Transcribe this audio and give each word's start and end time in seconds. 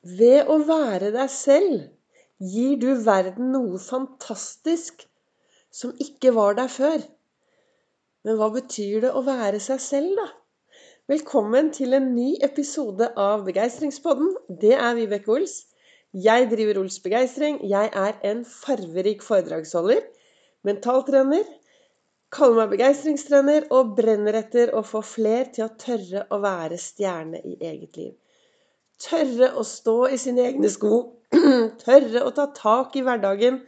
Ved 0.00 0.48
å 0.48 0.54
være 0.64 1.10
deg 1.12 1.28
selv 1.28 1.80
gir 2.50 2.76
du 2.80 2.86
verden 3.04 3.50
noe 3.52 3.76
fantastisk 3.84 5.02
som 5.76 5.92
ikke 6.00 6.30
var 6.32 6.54
der 6.56 6.70
før. 6.72 7.02
Men 8.24 8.38
hva 8.38 8.48
betyr 8.54 9.02
det 9.04 9.10
å 9.12 9.20
være 9.26 9.60
seg 9.60 9.82
selv, 9.84 10.14
da? 10.16 10.24
Velkommen 11.12 11.68
til 11.76 11.92
en 11.98 12.14
ny 12.14 12.30
episode 12.40 13.10
av 13.12 13.44
Begeistringspodden. 13.44 14.32
Det 14.62 14.72
er 14.72 14.96
Vibeke 14.96 15.34
Ols. 15.36 15.58
Jeg 16.16 16.48
driver 16.48 16.80
Ols 16.80 16.96
Begeistring. 17.04 17.60
Jeg 17.68 17.92
er 17.92 18.16
en 18.30 18.40
farverik 18.48 19.20
foredragsholder, 19.26 20.00
mentaltrener, 20.64 21.44
kaller 22.32 22.62
meg 22.62 22.72
begeistringstrener 22.78 23.68
og 23.68 23.92
brenner 24.00 24.40
etter 24.40 24.72
å 24.72 24.80
få 24.80 25.04
fler 25.04 25.52
til 25.52 25.68
å 25.68 25.72
tørre 25.76 26.24
å 26.32 26.40
være 26.40 26.80
stjerne 26.80 27.44
i 27.44 27.58
eget 27.60 28.00
liv. 28.00 28.19
Tørre 29.00 29.54
å 29.56 29.64
stå 29.64 29.96
i 30.12 30.18
sine 30.20 30.44
egne 30.50 30.68
sko. 30.72 30.96
Tørre 31.84 32.24
å 32.26 32.32
ta 32.36 32.50
tak 32.56 32.96
i 33.00 33.04
hverdagen. 33.06 33.62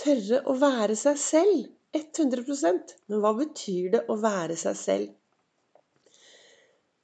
Tørre 0.00 0.40
å 0.48 0.56
være 0.60 0.96
seg 0.96 1.18
selv. 1.20 1.68
100% 1.96 2.92
Men 3.10 3.22
hva 3.24 3.32
betyr 3.34 3.88
det 3.96 4.04
å 4.06 4.14
være 4.22 4.54
seg 4.58 4.76
selv? 4.78 5.08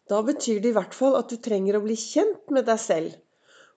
Da 0.07 0.21
betyr 0.23 0.61
det 0.63 0.71
i 0.71 0.77
hvert 0.77 0.95
fall 0.95 1.17
at 1.19 1.33
du 1.33 1.41
trenger 1.43 1.79
å 1.79 1.83
bli 1.83 1.97
kjent 1.99 2.55
med 2.55 2.69
deg 2.69 2.79
selv. 2.79 3.17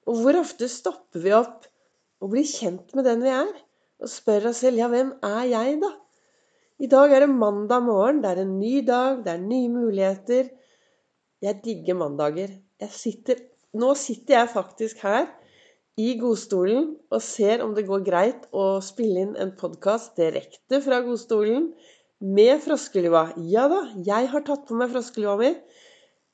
Og 0.06 0.22
hvor 0.22 0.38
ofte 0.38 0.70
stopper 0.70 1.24
vi 1.24 1.34
opp 1.34 1.66
og 2.22 2.36
blir 2.36 2.46
kjent 2.46 2.94
med 2.94 3.10
den 3.10 3.26
vi 3.26 3.34
er? 3.34 3.50
Og 4.00 4.12
spør 4.14 4.52
oss 4.52 4.62
selv 4.64 4.80
ja, 4.80 4.88
hvem 4.92 5.16
er 5.26 5.44
jeg, 5.50 5.80
da? 5.82 5.92
I 6.80 6.88
dag 6.88 7.12
er 7.12 7.26
det 7.26 7.34
mandag 7.34 7.84
morgen. 7.84 8.22
Det 8.24 8.30
er 8.30 8.44
en 8.46 8.56
ny 8.62 8.76
dag. 8.88 9.24
Det 9.26 9.34
er 9.34 9.42
nye 9.44 9.74
muligheter. 9.74 10.54
Jeg 11.44 11.62
digger 11.66 11.98
mandager. 12.00 12.54
Sitter 12.88 13.42
nå 13.78 13.94
sitter 14.00 14.40
jeg 14.40 14.50
faktisk 14.50 15.04
her 15.06 15.28
i 16.00 16.14
godstolen 16.18 16.94
og 17.14 17.22
ser 17.22 17.62
om 17.62 17.76
det 17.78 17.86
går 17.86 18.06
greit 18.08 18.48
å 18.56 18.80
spille 18.82 19.26
inn 19.26 19.36
en 19.38 19.52
podkast 19.60 20.16
direkte 20.18 20.80
fra 20.82 21.02
godstolen 21.06 21.68
med 22.20 22.64
froskelua. 22.64 23.28
Ja 23.52 23.68
da, 23.72 23.84
jeg 24.08 24.32
har 24.32 24.46
tatt 24.48 24.66
på 24.68 24.78
meg 24.80 24.90
froskelua 24.94 25.36
mi. 25.38 25.52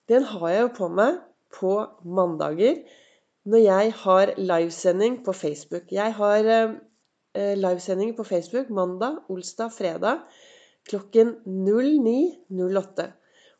Den 0.07 0.23
har 0.29 0.47
jeg 0.53 0.63
jo 0.63 0.71
på 0.77 0.89
meg 0.95 1.19
på 1.55 1.73
mandager 2.07 2.79
når 3.45 3.63
jeg 3.65 3.93
har 4.05 4.33
livesending 4.39 5.19
på 5.25 5.35
Facebook. 5.35 5.91
Jeg 5.91 6.15
har 6.17 6.49
eh, 6.55 7.53
livesending 7.59 8.15
på 8.15 8.23
Facebook 8.25 8.71
mandag, 8.73 9.19
olsdag, 9.27 9.75
fredag 9.75 10.23
klokken 10.87 11.35
09.08. 11.49 13.11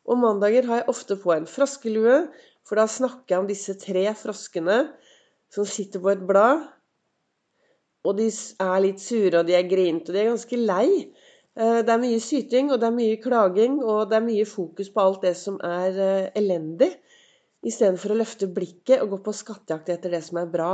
Og 0.06 0.20
mandager 0.22 0.68
har 0.70 0.84
jeg 0.84 0.92
ofte 0.94 1.18
på 1.20 1.34
en 1.34 1.48
froskelue 1.50 2.28
for 2.66 2.82
da 2.82 2.88
snakker 2.90 3.36
jeg 3.36 3.44
om 3.44 3.50
disse 3.50 3.76
tre 3.82 4.08
froskene 4.18 4.80
som 5.54 5.68
sitter 5.70 6.02
på 6.02 6.12
et 6.14 6.24
blad. 6.26 6.66
Og 8.06 8.18
de 8.18 8.28
er 8.30 8.82
litt 8.84 9.02
sure, 9.02 9.40
og 9.40 9.48
de 9.48 9.56
er 9.58 9.70
grinete, 9.70 10.12
og 10.12 10.16
de 10.16 10.22
er 10.22 10.32
ganske 10.32 10.60
lei. 10.62 10.88
Eh, 11.56 11.80
det 11.86 11.94
er 11.94 12.02
mye 12.02 12.22
syting, 12.22 12.72
og 12.74 12.82
det 12.82 12.90
er 12.90 12.98
mye 12.98 13.20
klaging, 13.22 13.80
og 13.84 14.10
det 14.12 14.20
er 14.20 14.26
mye 14.26 14.46
fokus 14.50 14.92
på 14.94 15.06
alt 15.06 15.26
det 15.26 15.34
som 15.40 15.58
er 15.64 16.02
eh, 16.08 16.30
elendig. 16.42 16.92
Istedenfor 17.66 18.14
å 18.14 18.20
løfte 18.20 18.50
blikket 18.54 19.02
og 19.02 19.16
gå 19.16 19.22
på 19.26 19.34
skattejakt 19.34 19.90
etter 19.94 20.14
det 20.14 20.22
som 20.26 20.42
er 20.42 20.52
bra. 20.52 20.74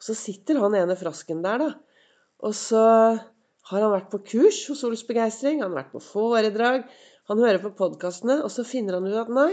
Så 0.00 0.14
sitter 0.18 0.60
han 0.62 0.76
ene 0.78 0.98
frosken 0.98 1.42
der, 1.46 1.64
da. 1.64 1.70
Og 2.46 2.54
så 2.56 2.82
har 3.70 3.84
han 3.84 3.92
vært 3.92 4.12
på 4.12 4.22
kurs 4.26 4.60
hos 4.70 4.84
Ols 4.86 5.02
Begeistring, 5.06 5.60
han 5.60 5.72
har 5.72 5.82
vært 5.82 5.94
på 5.94 6.02
foredrag, 6.02 6.86
han 7.30 7.42
hører 7.42 7.60
på 7.62 7.74
podkastene, 7.78 8.40
og 8.44 8.50
så 8.52 8.64
finner 8.66 8.96
han 8.96 9.06
ut 9.06 9.18
at 9.20 9.34
nei, 9.34 9.52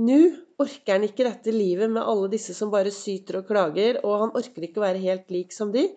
nå 0.00 0.20
orker 0.62 0.96
han 0.96 1.04
ikke 1.04 1.26
dette 1.26 1.52
livet 1.52 1.90
med 1.92 2.02
alle 2.02 2.30
disse 2.32 2.54
som 2.56 2.70
bare 2.72 2.92
syter 2.94 3.40
og 3.40 3.48
klager, 3.50 3.98
og 4.06 4.20
han 4.24 4.36
orker 4.38 4.64
ikke 4.64 4.80
å 4.80 4.86
være 4.86 5.02
helt 5.02 5.32
lik 5.34 5.52
som 5.52 5.72
de. 5.74 5.88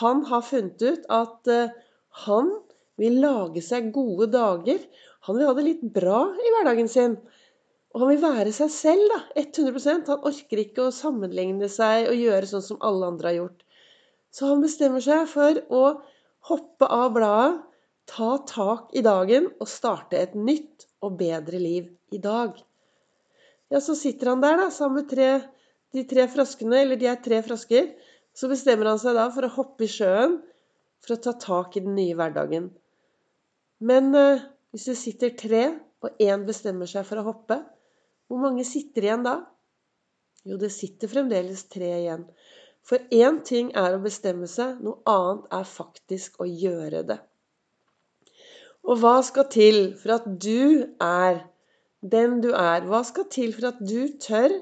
Han 0.00 0.24
har 0.28 0.44
funnet 0.44 0.82
ut 0.82 1.06
at 1.12 1.48
uh, 1.52 1.72
han 2.26 2.50
vil 3.00 3.20
lage 3.22 3.62
seg 3.64 3.92
gode 3.94 4.28
dager. 4.32 4.80
Han 5.28 5.38
vil 5.38 5.48
ha 5.48 5.54
det 5.56 5.66
litt 5.66 5.84
bra 5.94 6.24
i 6.34 6.52
hverdagen 6.54 6.90
sin. 6.92 7.16
Og 7.92 8.04
han 8.04 8.12
vil 8.12 8.22
være 8.22 8.52
seg 8.56 8.70
selv, 8.72 9.04
da. 9.12 9.20
100% 9.42 10.08
Han 10.12 10.24
orker 10.28 10.62
ikke 10.62 10.86
å 10.86 10.94
sammenligne 10.94 11.68
seg 11.72 12.08
og 12.08 12.16
gjøre 12.16 12.48
sånn 12.48 12.64
som 12.64 12.80
alle 12.84 13.10
andre 13.12 13.30
har 13.30 13.38
gjort. 13.40 13.64
Så 14.32 14.48
han 14.48 14.64
bestemmer 14.64 15.04
seg 15.04 15.26
for 15.28 15.60
å 15.68 15.84
hoppe 16.48 16.88
av 16.88 17.12
bladet, 17.16 17.60
ta 18.08 18.34
tak 18.48 18.90
i 18.98 19.02
dagen 19.04 19.46
og 19.60 19.68
starte 19.70 20.18
et 20.18 20.32
nytt 20.34 20.88
og 21.04 21.20
bedre 21.20 21.60
liv 21.60 21.86
i 22.12 22.18
dag. 22.20 22.56
Ja, 23.72 23.80
så 23.80 23.96
sitter 23.96 24.34
han 24.34 24.42
der 24.44 24.58
da, 24.60 24.70
sammen 24.70 25.00
med 25.00 25.08
tre, 25.08 25.28
de 25.96 26.04
tre 26.08 26.26
froskene, 26.28 26.82
eller 26.84 26.98
de 27.00 27.08
er 27.08 27.20
tre 27.24 27.38
frosker. 27.44 27.92
Så 28.36 28.48
bestemmer 28.50 28.90
han 28.90 29.00
seg 29.00 29.16
da 29.16 29.28
for 29.32 29.48
å 29.48 29.54
hoppe 29.54 29.86
i 29.86 29.92
sjøen 29.92 30.38
for 31.02 31.14
å 31.14 31.22
ta 31.24 31.32
tak 31.40 31.76
i 31.76 31.82
den 31.84 31.96
nye 31.96 32.16
hverdagen. 32.16 32.68
Men 33.82 34.12
eh, 34.16 34.44
hvis 34.72 34.90
det 34.90 34.98
sitter 35.00 35.32
tre, 35.40 35.62
og 36.02 36.20
én 36.22 36.44
bestemmer 36.46 36.90
seg 36.90 37.06
for 37.08 37.20
å 37.20 37.26
hoppe, 37.26 37.58
hvor 38.28 38.40
mange 38.42 38.64
sitter 38.66 39.06
igjen 39.06 39.24
da? 39.26 39.36
Jo, 40.48 40.58
det 40.58 40.72
sitter 40.74 41.10
fremdeles 41.10 41.64
tre 41.72 41.90
igjen. 42.00 42.26
For 42.82 43.02
én 43.14 43.40
ting 43.46 43.70
er 43.78 43.94
å 43.94 44.02
bestemme 44.02 44.48
seg, 44.50 44.80
noe 44.82 45.00
annet 45.08 45.52
er 45.54 45.68
faktisk 45.68 46.40
å 46.42 46.48
gjøre 46.48 47.04
det. 47.08 47.18
Og 48.82 48.98
hva 48.98 49.20
skal 49.22 49.46
til 49.52 49.92
for 50.00 50.16
at 50.16 50.26
du 50.26 50.88
er 50.98 51.44
den 52.02 52.40
du 52.42 52.50
er. 52.52 52.84
Hva 52.88 53.02
skal 53.06 53.28
til 53.30 53.54
for 53.54 53.70
at 53.70 53.80
du 53.80 54.10
tør 54.20 54.58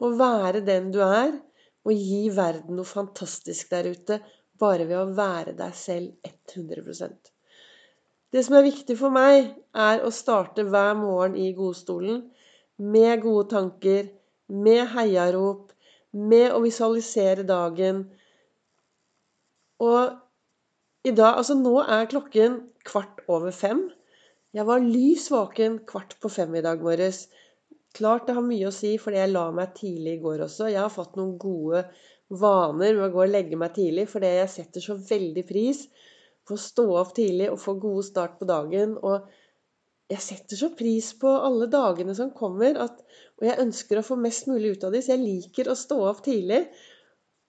å 0.00 0.12
være 0.16 0.64
den 0.64 0.90
du 0.94 1.00
er, 1.04 1.36
og 1.84 1.96
gi 1.96 2.28
verden 2.36 2.76
noe 2.76 2.88
fantastisk 2.88 3.70
der 3.72 3.88
ute 3.92 4.20
bare 4.60 4.86
ved 4.88 4.98
å 5.00 5.12
være 5.16 5.54
deg 5.56 5.76
selv 5.76 6.30
100% 6.52 7.30
Det 8.30 8.42
som 8.44 8.56
er 8.58 8.66
viktig 8.66 8.96
for 9.00 9.12
meg, 9.14 9.54
er 9.74 10.04
å 10.04 10.12
starte 10.14 10.66
hver 10.68 10.92
morgen 10.98 11.36
i 11.40 11.50
godstolen 11.56 12.22
med 12.80 13.22
gode 13.24 13.48
tanker, 13.50 14.10
med 14.48 14.86
heiarop, 14.94 15.72
med 16.12 16.52
å 16.52 16.60
visualisere 16.64 17.44
dagen. 17.46 18.04
Og 19.80 20.16
i 21.06 21.12
dag 21.16 21.38
Altså, 21.40 21.56
nå 21.56 21.80
er 21.80 22.08
klokken 22.10 22.60
kvart 22.84 23.22
over 23.28 23.50
fem. 23.56 23.88
Jeg 24.50 24.66
var 24.66 24.82
lys 24.82 25.28
våken 25.30 25.76
kvart 25.86 26.16
på 26.22 26.28
fem 26.32 26.54
i 26.58 26.62
dag 26.64 26.80
morges. 26.82 27.28
Klart 27.94 28.26
det 28.26 28.34
har 28.34 28.42
mye 28.42 28.66
å 28.66 28.74
si, 28.74 28.96
fordi 28.98 29.20
jeg 29.20 29.30
la 29.30 29.44
meg 29.54 29.76
tidlig 29.76 30.16
i 30.16 30.22
går 30.24 30.42
også. 30.46 30.66
Jeg 30.72 30.82
har 30.82 30.90
fått 30.90 31.14
noen 31.18 31.36
gode 31.38 31.84
vaner 32.40 32.96
med 32.96 33.04
å 33.04 33.12
gå 33.14 33.22
og 33.24 33.30
legge 33.30 33.58
meg 33.58 33.76
tidlig, 33.76 34.08
fordi 34.10 34.32
jeg 34.40 34.50
setter 34.50 34.82
så 34.82 34.96
veldig 34.98 35.44
pris 35.46 35.84
på 36.46 36.56
å 36.56 36.64
stå 36.64 36.86
opp 36.98 37.14
tidlig 37.14 37.46
og 37.52 37.62
få 37.62 37.76
god 37.82 38.08
start 38.08 38.36
på 38.40 38.50
dagen. 38.50 38.96
Og 38.98 39.30
jeg 40.10 40.26
setter 40.26 40.58
så 40.58 40.72
pris 40.74 41.12
på 41.22 41.30
alle 41.30 41.70
dagene 41.70 42.14
som 42.18 42.34
kommer, 42.34 42.74
at, 42.88 42.98
og 43.38 43.46
jeg 43.46 43.62
ønsker 43.68 44.00
å 44.00 44.06
få 44.06 44.18
mest 44.18 44.50
mulig 44.50 44.74
ut 44.74 44.86
av 44.88 44.96
dem. 44.96 45.06
Så 45.06 45.14
jeg 45.14 45.26
liker 45.28 45.70
å 45.70 45.78
stå 45.78 46.00
opp 46.10 46.24
tidlig 46.26 46.64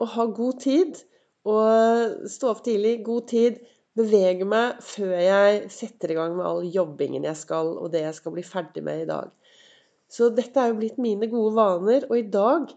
og 0.01 0.13
ha 0.19 0.29
god 0.37 0.61
tid. 0.61 1.01
Og 1.49 2.29
stå 2.29 2.53
opp 2.53 2.61
tidlig, 2.65 2.99
god 3.05 3.29
tid, 3.33 3.57
bevege 3.97 4.47
meg 4.47 4.79
før 4.85 5.15
jeg 5.19 5.63
setter 5.73 6.13
i 6.13 6.17
gang 6.17 6.35
med 6.37 6.47
all 6.47 6.67
jobbingen 6.71 7.27
jeg 7.27 7.39
skal, 7.39 7.73
og 7.77 7.91
det 7.93 8.05
jeg 8.05 8.17
skal 8.17 8.35
bli 8.35 8.45
ferdig 8.45 8.83
med 8.85 9.03
i 9.03 9.09
dag. 9.09 9.31
Så 10.11 10.29
dette 10.35 10.59
er 10.59 10.71
jo 10.71 10.79
blitt 10.79 10.99
mine 11.01 11.27
gode 11.31 11.55
vaner. 11.55 12.07
Og 12.11 12.19
i 12.19 12.27
dag 12.27 12.71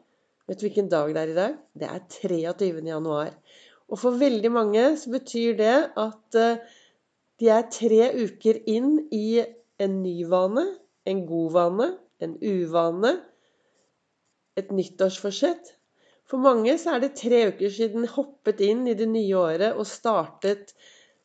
Vet 0.44 0.60
du 0.60 0.66
hvilken 0.66 0.91
dag 0.92 1.08
det 1.14 1.20
er 1.22 1.30
i 1.32 1.36
dag? 1.38 1.52
Det 1.72 1.86
er 1.88 2.00
23. 2.12 2.66
januar. 2.84 3.30
Og 3.88 3.97
for 3.97 4.19
veldig 4.20 4.50
mange 4.52 4.82
så 5.00 5.12
betyr 5.14 5.54
det 5.56 5.76
at 5.97 6.36
eh, 6.36 6.58
de 7.41 7.48
er 7.48 7.70
tre 7.72 8.10
uker 8.12 8.58
inn 8.69 8.98
i 9.08 9.41
en 9.81 9.94
ny 10.02 10.19
vane, 10.28 10.66
en 11.08 11.22
god 11.28 11.54
vane, 11.54 11.86
en 12.20 12.36
uvane, 12.44 13.14
et 14.60 14.69
nyttårsforsett. 14.69 15.72
For 16.28 16.41
mange 16.41 16.76
så 16.81 16.94
er 16.94 17.06
det 17.06 17.14
tre 17.20 17.40
uker 17.49 17.72
siden 17.72 18.05
hoppet 18.12 18.60
inn 18.64 18.84
i 18.88 18.96
det 18.99 19.08
nye 19.08 19.40
året 19.40 19.81
og 19.81 19.88
startet 19.88 20.76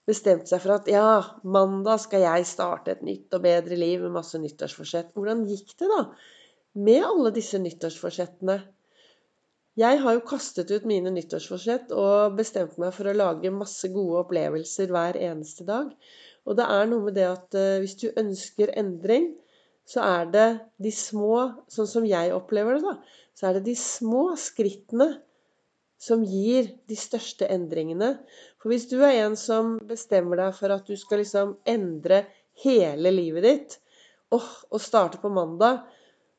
bestemt 0.10 0.50
seg 0.50 0.64
for 0.64 0.80
at 0.80 0.90
ja, 0.90 1.22
mandag 1.46 2.02
skal 2.04 2.26
jeg 2.26 2.48
starte 2.50 2.96
et 2.96 3.06
nytt 3.06 3.34
og 3.38 3.46
bedre 3.46 3.78
liv 3.78 4.02
med 4.06 4.16
masse 4.18 4.40
nyttårsforsett. 4.42 5.14
Hvordan 5.14 5.46
gikk 5.50 5.76
det, 5.78 5.90
da? 5.92 6.02
Med 6.80 7.06
alle 7.06 7.32
disse 7.36 7.62
nyttårsforsettene? 7.62 8.60
Jeg 9.80 10.00
har 10.04 10.16
jo 10.16 10.26
kastet 10.28 10.72
ut 10.74 10.88
mine 10.90 11.12
nyttårsforsett 11.14 11.94
og 11.96 12.36
bestemt 12.40 12.80
meg 12.82 12.92
for 12.96 13.08
å 13.08 13.16
lage 13.16 13.52
masse 13.54 13.88
gode 13.94 14.26
opplevelser 14.26 14.92
hver 14.92 15.20
eneste 15.30 15.68
dag. 15.68 15.94
Og 16.50 16.58
det 16.58 16.66
er 16.66 16.90
noe 16.90 17.06
med 17.06 17.16
det 17.16 17.28
at 17.30 17.56
uh, 17.56 17.78
hvis 17.80 17.96
du 18.02 18.10
ønsker 18.10 18.74
endring, 18.80 19.32
så 19.88 20.04
er 20.06 20.28
det 20.34 20.50
de 20.82 20.92
små 20.94 21.38
Sånn 21.72 21.88
som 21.90 22.06
jeg 22.06 22.34
opplever 22.36 22.78
det, 22.78 22.84
da. 22.86 22.98
Så 23.38 23.48
er 23.48 23.58
det 23.58 23.70
de 23.70 23.76
små 23.80 24.34
skrittene 24.38 25.14
som 26.00 26.24
gir 26.24 26.72
de 26.88 26.96
største 26.96 27.48
endringene. 27.52 28.14
For 28.60 28.72
hvis 28.72 28.88
du 28.92 28.98
er 29.04 29.26
en 29.26 29.36
som 29.40 29.78
bestemmer 29.90 30.40
deg 30.40 30.56
for 30.58 30.72
at 30.74 30.88
du 30.88 30.96
skal 31.00 31.22
liksom 31.24 31.58
endre 31.68 32.24
hele 32.64 33.12
livet 33.12 33.46
ditt, 33.46 33.80
oh, 34.36 34.52
og 34.72 34.84
starte 34.84 35.20
på 35.20 35.32
mandag 35.34 35.84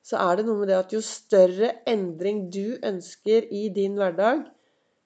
så 0.06 0.20
er 0.20 0.38
det 0.38 0.46
noe 0.48 0.62
med 0.62 0.70
det 0.70 0.78
at 0.78 0.94
jo 0.94 1.02
større 1.04 1.74
endring 1.88 2.46
du 2.52 2.78
ønsker 2.86 3.46
i 3.52 3.68
din 3.74 3.98
hverdag, 4.00 4.46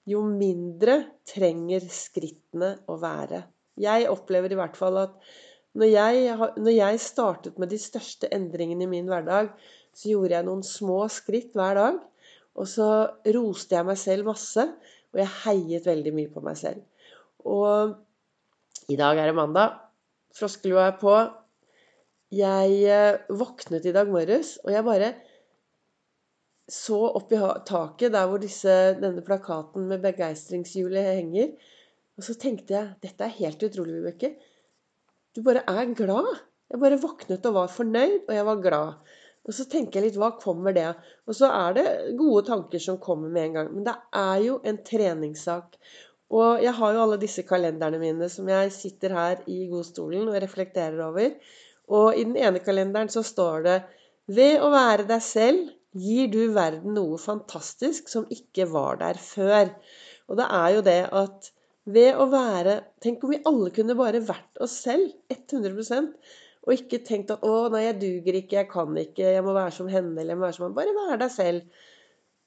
jo 0.07 0.21
mindre 0.25 1.01
trenger 1.27 1.83
skrittene 1.91 2.75
å 2.91 2.97
være. 3.01 3.43
Jeg 3.81 4.07
opplever 4.07 4.53
i 4.53 4.59
hvert 4.59 4.77
fall 4.79 5.01
at 5.01 5.15
når 5.75 5.89
jeg, 5.91 6.35
når 6.55 6.71
jeg 6.71 7.01
startet 7.03 7.57
med 7.59 7.73
de 7.73 7.79
største 7.81 8.29
endringene 8.31 8.85
i 8.85 8.91
min 8.93 9.09
hverdag, 9.11 9.49
så 9.95 10.13
gjorde 10.13 10.37
jeg 10.37 10.47
noen 10.47 10.63
små 10.63 11.01
skritt 11.11 11.57
hver 11.57 11.75
dag. 11.79 11.97
Og 12.55 12.67
så 12.71 12.87
roste 13.35 13.75
jeg 13.75 13.87
meg 13.87 13.99
selv 13.99 14.29
masse, 14.29 14.63
og 15.13 15.21
jeg 15.21 15.33
heiet 15.43 15.87
veldig 15.87 16.13
mye 16.15 16.31
på 16.31 16.43
meg 16.43 16.59
selv. 16.59 16.83
Og 17.45 17.95
i 18.91 18.97
dag 18.99 19.19
er 19.19 19.29
det 19.29 19.37
mandag. 19.37 19.75
Froskelua 20.35 20.89
er 20.89 20.97
på. 20.99 21.13
Jeg 22.35 22.79
eh, 22.91 23.21
våknet 23.31 23.85
i 23.87 23.93
dag 23.95 24.09
morges, 24.11 24.57
og 24.65 24.73
jeg 24.73 24.87
bare 24.87 25.13
så 26.71 26.97
opp 27.13 27.29
i 27.33 27.39
taket 27.67 28.13
der 28.15 28.25
hvor 28.29 28.41
disse, 28.41 28.73
denne 28.97 29.21
plakaten 29.25 29.85
med 29.91 30.01
begeistringshjulet 30.03 31.11
henger. 31.19 31.53
Og 32.17 32.25
så 32.25 32.35
tenkte 32.39 32.73
jeg 32.73 32.93
dette 33.03 33.27
er 33.27 33.37
helt 33.37 33.63
utrolig, 33.67 33.99
Vibeke. 33.99 34.33
Du 35.35 35.43
bare 35.45 35.65
er 35.67 35.93
glad. 35.97 36.31
Jeg 36.71 36.81
bare 36.81 36.99
våknet 37.01 37.45
og 37.45 37.57
var 37.59 37.69
fornøyd, 37.69 38.23
og 38.25 38.33
jeg 38.33 38.45
var 38.47 38.63
glad. 38.63 39.13
Og 39.45 39.53
så 39.53 39.67
tenker 39.69 39.99
jeg 39.99 40.09
litt 40.09 40.17
hva 40.19 40.31
kommer 40.41 40.73
det? 40.75 40.87
Og 41.29 41.37
så 41.37 41.51
er 41.53 41.77
det 41.77 41.85
gode 42.17 42.45
tanker 42.47 42.81
som 42.81 42.97
kommer 43.01 43.29
med 43.29 43.49
en 43.49 43.59
gang. 43.59 43.71
Men 43.75 43.85
det 43.85 43.95
er 44.17 44.39
jo 44.47 44.57
en 44.65 44.79
treningssak. 44.87 45.77
Og 46.33 46.63
jeg 46.65 46.73
har 46.73 46.95
jo 46.95 47.03
alle 47.03 47.21
disse 47.21 47.45
kalenderne 47.45 48.01
mine 48.01 48.29
som 48.33 48.49
jeg 48.49 48.73
sitter 48.73 49.13
her 49.13 49.43
i 49.51 49.67
godstolen 49.69 50.31
og 50.31 50.39
reflekterer 50.41 51.03
over. 51.05 51.35
Og 51.93 52.17
i 52.17 52.25
den 52.25 52.37
ene 52.41 52.63
kalenderen 52.65 53.11
så 53.13 53.21
står 53.25 53.67
det 53.67 53.79
Ved 54.33 54.63
å 54.65 54.71
være 54.73 55.05
deg 55.05 55.21
selv 55.21 55.69
gir 55.95 56.31
du 56.33 56.41
verden 56.55 56.95
noe 56.97 57.19
fantastisk 57.21 58.09
som 58.11 58.25
ikke 58.33 58.65
var 58.71 58.97
der 59.03 59.19
før. 59.21 59.69
Og 60.25 60.41
det 60.41 60.47
er 60.57 60.69
jo 60.73 60.81
det 60.89 61.01
at 61.21 61.51
ved 61.85 62.17
å 62.17 62.25
være 62.31 62.79
Tenk 63.03 63.23
om 63.23 63.35
vi 63.35 63.43
alle 63.45 63.69
kunne 63.73 63.95
bare 63.97 64.23
vært 64.25 64.57
oss 64.65 64.79
selv 64.87 65.13
100 65.29 66.09
og 66.65 66.73
ikke 66.73 67.03
tenkt 67.05 67.31
at 67.33 67.43
'Å, 67.45 67.69
nei, 67.73 67.83
jeg 67.85 67.99
duger 68.01 68.39
ikke, 68.39 68.57
jeg 68.57 68.69
kan 68.71 68.97
ikke, 68.97 69.33
jeg 69.37 69.43
må 69.45 69.53
være 69.53 69.71
som 69.71 69.87
henne', 69.91 70.17
eller 70.17 70.33
'jeg 70.33 70.39
må 70.39 70.45
være 70.47 70.57
som 70.57 70.65
han'. 70.65 70.77
Bare 70.79 70.97
være 70.97 71.19
deg 71.21 71.31
selv. 71.31 71.61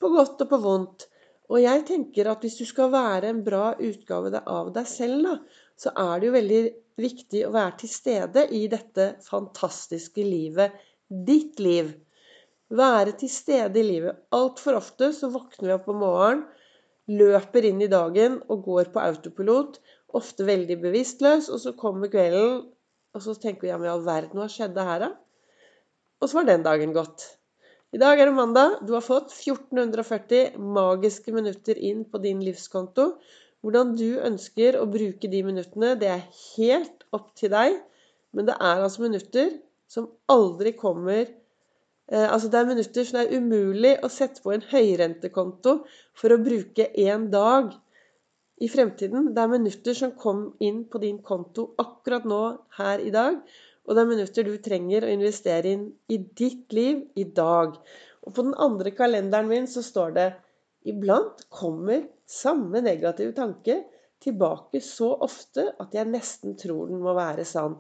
På 0.01 0.11
godt 0.15 0.43
og 0.43 0.49
på 0.49 0.59
vondt. 0.63 1.07
Og 1.49 1.63
jeg 1.63 1.85
tenker 1.89 2.29
at 2.29 2.43
hvis 2.45 2.59
du 2.59 2.67
skal 2.69 2.91
være 2.93 3.31
en 3.31 3.45
bra 3.45 3.73
utgave 3.79 4.43
av 4.47 4.73
deg 4.75 4.87
selv, 4.87 5.23
da, 5.25 5.39
så 5.79 5.95
er 5.97 6.21
det 6.21 6.29
jo 6.29 6.35
veldig 6.35 6.63
viktig 6.99 7.45
å 7.47 7.55
være 7.55 7.77
til 7.83 7.93
stede 7.93 8.45
i 8.59 8.67
dette 8.69 9.07
fantastiske 9.25 10.25
livet. 10.27 10.75
Ditt 11.09 11.61
liv. 11.63 11.95
Være 12.69 13.15
til 13.17 13.31
stede 13.33 13.81
i 13.81 13.87
livet. 13.87 14.25
Altfor 14.37 14.77
ofte 14.77 15.13
så 15.17 15.31
våkner 15.33 15.71
vi 15.71 15.77
opp 15.79 15.89
om 15.89 16.03
morgenen, 16.05 16.45
løper 17.09 17.65
inn 17.65 17.81
i 17.81 17.89
dagen 17.89 18.43
og 18.53 18.67
går 18.67 18.91
på 18.93 19.01
autopilot. 19.01 19.79
Ofte 20.19 20.45
veldig 20.45 20.77
bevisstløs. 20.83 21.49
Og 21.49 21.63
så 21.63 21.73
kommer 21.81 22.13
kvelden, 22.13 22.67
og 23.19 23.25
så 23.27 23.35
tenker 23.43 23.67
vi 23.67 23.73
ja, 23.73 23.79
men 23.81 23.91
i 23.91 23.93
all 23.93 24.07
verden, 24.07 24.39
hva 24.39 24.49
skjedde 24.53 24.87
her, 24.87 25.05
da? 25.05 25.11
Og 26.19 26.31
så 26.31 26.41
var 26.41 26.49
den 26.49 26.65
dagen 26.67 26.95
gått. 26.97 27.27
I 27.95 28.01
dag 28.01 28.21
er 28.21 28.29
det 28.29 28.37
mandag. 28.37 28.81
Du 28.85 28.93
har 28.93 29.05
fått 29.05 29.33
1440 29.33 30.59
magiske 30.61 31.33
minutter 31.33 31.79
inn 31.79 32.03
på 32.11 32.21
din 32.21 32.43
livskonto. 32.45 33.15
Hvordan 33.65 33.95
du 33.99 34.21
ønsker 34.23 34.77
å 34.79 34.87
bruke 34.91 35.31
de 35.31 35.41
minuttene, 35.47 35.95
det 35.99 36.11
er 36.13 36.27
helt 36.59 37.07
opp 37.17 37.31
til 37.39 37.53
deg. 37.55 37.79
Men 38.37 38.51
det 38.51 38.59
er 38.61 38.85
altså 38.85 39.07
minutter 39.07 39.55
som 39.89 40.11
aldri 40.29 40.75
kommer 40.77 41.23
eh, 41.25 42.27
Altså 42.29 42.51
det 42.53 42.59
er 42.61 42.69
minutter 42.69 43.07
som 43.09 43.17
det 43.17 43.25
er 43.25 43.41
umulig 43.41 43.95
å 44.05 44.11
sette 44.13 44.45
på 44.45 44.53
en 44.53 44.67
høyrentekonto 44.69 45.79
for 46.19 46.35
å 46.35 46.43
bruke 46.45 46.91
én 46.93 47.31
dag 47.33 47.73
i 48.61 48.69
fremtiden. 48.71 49.33
Det 49.35 49.43
er 49.43 49.53
minutter 49.53 49.97
som 49.97 50.15
kom 50.19 50.49
inn 50.65 50.85
på 50.91 51.01
din 51.03 51.21
konto 51.25 51.71
akkurat 51.79 52.27
nå, 52.29 52.43
her 52.79 53.03
i 53.03 53.13
dag. 53.15 53.39
Og 53.87 53.97
det 53.97 54.03
er 54.03 54.11
minutter 54.11 54.45
du 54.45 54.57
trenger 54.63 55.07
å 55.07 55.13
investere 55.15 55.73
inn 55.73 55.87
i 56.13 56.19
ditt 56.19 56.75
liv 56.77 57.05
i 57.17 57.25
dag. 57.25 57.79
Og 58.27 58.35
på 58.37 58.45
den 58.45 58.57
andre 58.61 58.93
kalenderen 58.97 59.49
min 59.51 59.69
så 59.71 59.85
står 59.85 60.17
det 60.19 60.29
Iblant 60.89 61.47
kommer 61.53 62.05
samme 62.29 62.81
negative 62.85 63.35
tanke 63.37 63.81
tilbake 64.23 64.81
så 64.85 65.13
ofte 65.25 65.65
at 65.81 65.95
jeg 65.95 66.11
nesten 66.11 66.57
tror 66.59 66.91
den 66.91 67.01
må 67.03 67.15
være 67.17 67.47
sann. 67.49 67.79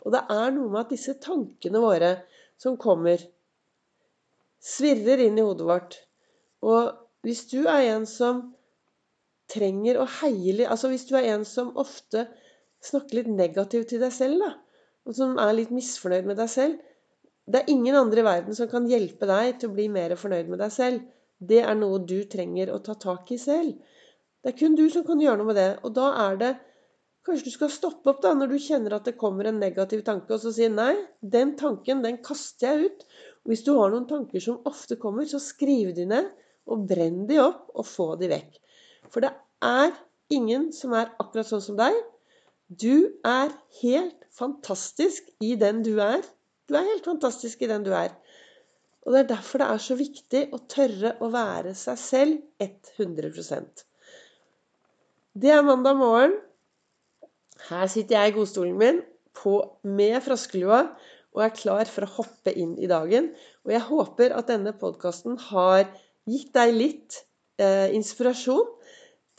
Og 0.00 0.14
det 0.14 0.22
er 0.32 0.54
noe 0.54 0.70
med 0.72 0.84
at 0.84 0.94
disse 0.94 1.16
tankene 1.20 1.82
våre 1.82 2.14
som 2.60 2.78
kommer, 2.80 3.20
svirrer 4.60 5.22
inn 5.24 5.38
i 5.40 5.44
hodet 5.44 5.66
vårt. 5.68 5.98
Og 6.64 6.90
hvis 7.24 7.46
du 7.52 7.62
er 7.64 7.90
en 7.94 8.06
som 8.08 8.42
trenger 9.50 10.00
å 10.00 10.06
heie 10.20 10.54
litt 10.56 10.70
Altså 10.70 10.90
hvis 10.92 11.06
du 11.08 11.16
er 11.18 11.32
en 11.34 11.44
som 11.48 11.72
ofte 11.80 12.26
snakker 12.84 13.20
litt 13.20 13.30
negativt 13.32 13.90
til 13.92 14.00
deg 14.02 14.12
selv, 14.14 14.40
da, 14.40 14.52
og 15.08 15.16
som 15.16 15.36
er 15.42 15.54
litt 15.56 15.72
misfornøyd 15.74 16.28
med 16.28 16.40
deg 16.40 16.50
selv 16.52 16.80
Det 17.50 17.60
er 17.60 17.72
ingen 17.72 17.98
andre 17.98 18.22
i 18.22 18.26
verden 18.26 18.56
som 18.56 18.70
kan 18.70 18.88
hjelpe 18.88 19.28
deg 19.28 19.58
til 19.60 19.70
å 19.70 19.76
bli 19.76 19.88
mer 19.92 20.14
fornøyd 20.16 20.50
med 20.52 20.60
deg 20.62 20.70
selv. 20.74 21.00
Det 21.40 21.62
er 21.64 21.74
noe 21.74 22.02
du 22.06 22.20
trenger 22.30 22.70
å 22.70 22.82
ta 22.84 22.94
tak 23.00 23.32
i 23.34 23.38
selv. 23.40 23.72
Det 24.40 24.52
er 24.52 24.58
kun 24.60 24.76
du 24.78 24.84
som 24.92 25.02
kan 25.06 25.20
gjøre 25.20 25.40
noe 25.40 25.48
med 25.48 25.58
det. 25.58 25.70
Og 25.82 25.94
da 25.96 26.12
er 26.28 26.38
det 26.40 26.50
Kanskje 27.26 27.50
du 27.50 27.52
skal 27.52 27.68
stoppe 27.72 28.08
opp 28.08 28.22
da, 28.24 28.30
når 28.32 28.48
du 28.48 28.62
kjenner 28.64 28.94
at 28.96 29.04
det 29.04 29.18
kommer 29.20 29.44
en 29.50 29.58
negativ 29.60 30.00
tanke, 30.06 30.32
og 30.32 30.40
så 30.40 30.54
si 30.56 30.70
nei, 30.72 30.94
den 31.20 31.52
tanken, 31.60 32.00
den 32.00 32.16
kaster 32.24 32.70
jeg 32.70 32.88
ut. 32.88 33.02
Og 33.44 33.52
hvis 33.52 33.64
du 33.66 33.74
har 33.76 33.92
noen 33.92 34.06
tanker 34.08 34.40
som 34.40 34.62
ofte 34.68 34.96
kommer, 35.02 35.26
så 35.28 35.36
skriv 35.42 35.92
de 35.98 36.06
ned, 36.08 36.30
og 36.70 36.86
brenn 36.88 37.26
de 37.28 37.36
opp, 37.42 37.66
og 37.76 37.84
få 37.88 38.14
de 38.20 38.30
vekk. 38.32 38.56
For 39.10 39.24
det 39.24 39.32
er 39.66 39.92
ingen 40.32 40.70
som 40.74 40.94
er 40.96 41.10
akkurat 41.20 41.48
sånn 41.48 41.64
som 41.64 41.78
deg. 41.78 41.96
Du 42.70 43.18
er 43.26 43.50
helt 43.82 44.26
fantastisk 44.36 45.26
i 45.42 45.56
den 45.58 45.82
du 45.86 45.96
er. 46.02 46.22
Du 46.70 46.76
er 46.78 46.86
helt 46.86 47.06
fantastisk 47.08 47.62
i 47.64 47.70
den 47.70 47.86
du 47.86 47.90
er. 47.96 48.14
Og 49.02 49.14
det 49.14 49.22
er 49.22 49.30
derfor 49.32 49.62
det 49.62 49.70
er 49.72 49.82
så 49.82 49.96
viktig 49.98 50.42
å 50.54 50.60
tørre 50.70 51.16
å 51.24 51.30
være 51.32 51.72
seg 51.78 51.98
selv 51.98 52.62
100% 52.62 53.84
Det 55.40 55.50
er 55.50 55.64
mandag 55.66 55.96
morgen. 55.98 56.36
Her 57.68 57.88
sitter 57.92 58.18
jeg 58.18 58.32
i 58.32 58.36
godstolen 58.36 58.78
min 58.78 59.00
med 59.96 60.18
froskelua 60.22 60.82
og 61.30 61.42
er 61.44 61.54
klar 61.54 61.88
for 61.88 62.04
å 62.04 62.14
hoppe 62.18 62.52
inn 62.52 62.76
i 62.78 62.88
dagen. 62.90 63.30
Og 63.64 63.72
jeg 63.74 63.86
håper 63.86 64.34
at 64.36 64.50
denne 64.50 64.74
podkasten 64.76 65.38
har 65.50 65.86
gitt 66.28 66.52
deg 66.54 66.74
litt 66.74 67.20
eh, 67.62 67.90
inspirasjon 67.96 68.66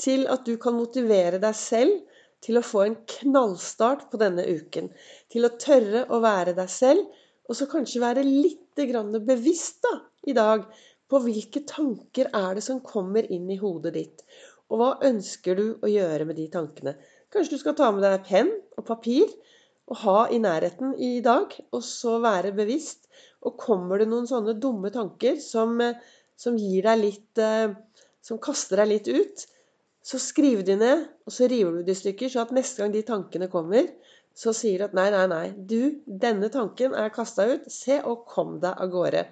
til 0.01 0.25
at 0.33 0.45
du 0.47 0.55
kan 0.61 0.77
motivere 0.77 1.39
deg 1.41 1.57
selv 1.57 1.99
til 2.41 2.57
å 2.57 2.65
få 2.65 2.85
en 2.87 2.97
knallstart 3.05 4.07
på 4.09 4.17
denne 4.21 4.47
uken. 4.49 4.89
Til 5.29 5.45
å 5.45 5.55
tørre 5.61 6.07
å 6.09 6.21
være 6.23 6.55
deg 6.57 6.71
selv 6.73 7.05
og 7.51 7.57
så 7.57 7.67
kanskje 7.67 7.99
være 7.99 8.23
litt 8.23 8.59
bevisst 9.27 9.81
da, 9.83 9.97
i 10.23 10.33
dag 10.33 10.63
på 11.11 11.19
hvilke 11.19 11.65
tanker 11.67 12.29
er 12.31 12.55
det 12.55 12.63
som 12.63 12.79
kommer 12.79 13.27
inn 13.27 13.49
i 13.51 13.57
hodet 13.59 13.91
ditt. 13.97 14.23
Og 14.71 14.79
hva 14.79 14.91
ønsker 15.03 15.57
du 15.59 15.65
å 15.83 15.89
gjøre 15.91 16.29
med 16.29 16.39
de 16.39 16.47
tankene? 16.53 16.93
Kanskje 17.31 17.57
du 17.57 17.59
skal 17.59 17.75
ta 17.75 17.89
med 17.91 18.05
deg 18.05 18.23
penn 18.29 18.53
og 18.79 18.85
papir 18.87 19.27
og 19.91 19.99
ha 20.05 20.17
i 20.31 20.39
nærheten 20.39 20.95
i 20.95 21.19
dag, 21.19 21.51
og 21.75 21.83
så 21.83 22.21
være 22.23 22.53
bevisst. 22.55 23.09
Og 23.43 23.57
kommer 23.59 23.99
det 23.99 24.07
noen 24.07 24.29
sånne 24.29 24.55
dumme 24.55 24.93
tanker 24.93 25.35
som, 25.43 25.75
som 26.39 26.55
gir 26.55 26.87
deg 26.87 27.01
litt 27.01 27.41
eh, 27.41 27.73
Som 28.21 28.37
kaster 28.37 28.77
deg 28.77 28.91
litt 28.91 29.07
ut, 29.09 29.43
så 30.01 30.17
skriv 30.21 30.63
de 30.65 30.75
ned, 30.79 31.05
og 31.27 31.33
så 31.35 31.47
river 31.49 31.77
du 31.77 31.85
de 31.85 31.93
i 31.93 31.97
stykker, 31.97 32.31
så 32.31 32.45
at 32.45 32.53
neste 32.55 32.81
gang 32.81 32.93
de 32.93 33.03
tankene 33.05 33.49
kommer, 33.51 33.89
så 34.37 34.53
sier 34.55 34.79
du 34.81 34.87
at 34.87 34.95
nei, 34.97 35.09
nei, 35.13 35.25
nei, 35.29 35.45
du, 35.55 36.01
denne 36.05 36.49
tanken 36.53 36.95
er 36.97 37.11
kasta 37.13 37.45
ut. 37.51 37.67
Se 37.71 37.99
og 37.99 38.25
kom 38.31 38.57
deg 38.63 38.79
av 38.79 38.91
gårde. 38.93 39.25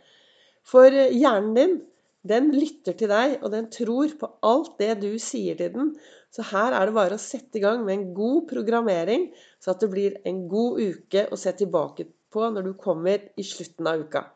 For 0.68 0.94
hjernen 0.94 1.56
din, 1.56 1.78
den 2.30 2.52
lytter 2.52 2.98
til 3.00 3.10
deg, 3.10 3.38
og 3.40 3.54
den 3.54 3.70
tror 3.74 4.12
på 4.20 4.30
alt 4.46 4.76
det 4.82 4.98
du 5.02 5.14
sier 5.24 5.58
til 5.58 5.72
den. 5.74 5.94
Så 6.36 6.46
her 6.52 6.76
er 6.76 6.90
det 6.90 6.98
bare 6.98 7.18
å 7.18 7.22
sette 7.22 7.58
i 7.58 7.64
gang 7.64 7.86
med 7.86 7.96
en 7.96 8.10
god 8.18 8.50
programmering, 8.52 9.30
så 9.58 9.74
at 9.74 9.82
det 9.82 9.92
blir 9.94 10.20
en 10.30 10.44
god 10.52 10.82
uke 10.84 11.26
å 11.32 11.40
se 11.40 11.56
tilbake 11.58 12.06
på 12.30 12.52
når 12.54 12.68
du 12.68 12.74
kommer 12.78 13.24
i 13.40 13.46
slutten 13.48 13.88
av 13.90 14.04
uka. 14.04 14.28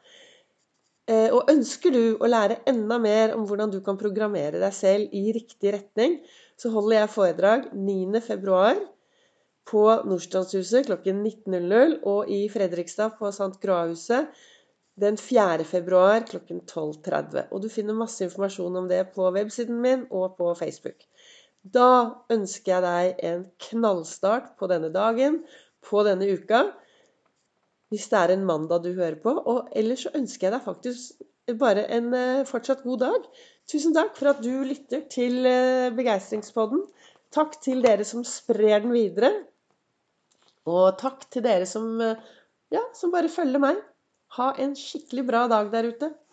Eh, 1.11 1.29
og 1.35 1.49
ønsker 1.51 1.91
du 1.91 2.15
å 2.15 2.29
lære 2.29 2.61
enda 2.69 2.95
mer 3.01 3.33
om 3.35 3.43
hvordan 3.47 3.73
du 3.73 3.81
kan 3.83 3.99
programmere 3.99 4.61
deg 4.61 4.75
selv 4.75 5.11
i 5.11 5.33
riktig 5.35 5.73
retning, 5.75 6.21
så 6.55 6.71
holder 6.71 7.01
jeg 7.01 7.13
foredrag 7.17 7.69
9.2 7.75 8.61
på 9.67 9.83
Nordstrandshuset 10.07 10.87
klokken 10.87 11.21
19.00 11.25 11.97
og 12.07 12.31
i 12.31 12.45
Fredrikstad 12.51 13.17
på 13.19 13.31
St. 13.31 13.55
Croix-huset 13.63 14.31
den 14.99 15.17
4. 15.17 15.63
februar 15.65 16.23
klokken 16.29 16.61
12.30. 16.69 17.49
Og 17.51 17.63
du 17.63 17.69
finner 17.71 17.97
masse 17.97 18.23
informasjon 18.23 18.75
om 18.83 18.89
det 18.91 19.07
på 19.15 19.27
websiden 19.33 19.81
min 19.81 20.05
og 20.11 20.37
på 20.37 20.51
Facebook. 20.59 21.07
Da 21.63 22.23
ønsker 22.31 22.75
jeg 22.75 22.83
deg 22.85 23.23
en 23.31 23.45
knallstart 23.69 24.53
på 24.59 24.67
denne 24.71 24.91
dagen, 24.93 25.41
på 25.83 26.03
denne 26.05 26.27
uka. 26.35 26.65
Hvis 27.93 28.09
det 28.09 28.19
er 28.19 28.33
en 28.33 28.45
mandag 28.49 28.83
du 28.83 28.91
hører 28.97 29.19
på. 29.21 29.35
Og 29.37 29.69
ellers 29.77 30.07
så 30.07 30.13
ønsker 30.17 30.47
jeg 30.47 30.55
deg 30.55 30.65
faktisk 30.65 31.57
bare 31.59 31.85
en 31.93 32.09
eh, 32.17 32.45
fortsatt 32.49 32.81
god 32.87 33.03
dag. 33.03 33.27
Tusen 33.69 33.93
takk 33.95 34.15
for 34.17 34.33
at 34.33 34.41
du 34.43 34.51
lytter 34.65 35.05
til 35.13 35.45
eh, 35.45 35.93
Begeistringspodden. 35.95 36.81
Takk 37.33 37.59
til 37.61 37.85
dere 37.85 38.05
som 38.07 38.25
sprer 38.27 38.81
den 38.83 38.93
videre. 38.95 39.31
Og 40.69 40.97
takk 40.97 41.27
til 41.33 41.45
dere 41.45 41.67
som, 41.69 41.87
ja, 42.71 42.83
som 42.95 43.11
bare 43.13 43.31
følger 43.31 43.61
meg. 43.61 43.79
Ha 44.37 44.53
en 44.63 44.77
skikkelig 44.79 45.25
bra 45.27 45.45
dag 45.51 45.69
der 45.73 45.89
ute. 45.91 46.13